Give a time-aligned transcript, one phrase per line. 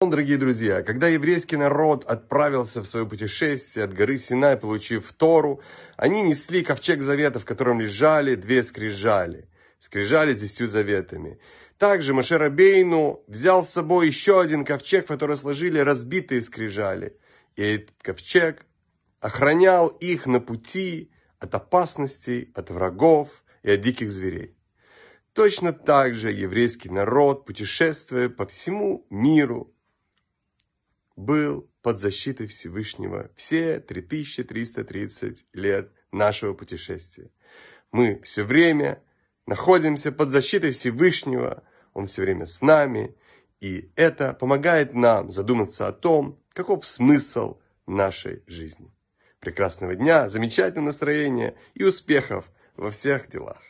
[0.00, 5.60] Дорогие друзья, когда еврейский народ отправился в свое путешествие от горы Синай, получив Тору,
[5.96, 9.48] они несли ковчег завета, в котором лежали две скрижали.
[9.80, 11.40] Скрижали с десятью заветами.
[11.78, 12.48] Также Машер
[13.26, 17.18] взял с собой еще один ковчег, в который сложили разбитые скрижали.
[17.56, 18.66] И этот ковчег
[19.18, 21.10] охранял их на пути
[21.40, 24.54] от опасностей, от врагов и от диких зверей.
[25.32, 29.74] Точно так же еврейский народ, путешествуя по всему миру,
[31.18, 37.30] был под защитой Всевышнего все 3330 лет нашего путешествия.
[37.90, 39.02] Мы все время
[39.44, 43.16] находимся под защитой Всевышнего, Он все время с нами,
[43.60, 48.94] и это помогает нам задуматься о том, каков смысл нашей жизни.
[49.40, 53.60] Прекрасного дня, замечательного настроения и успехов во всех делах.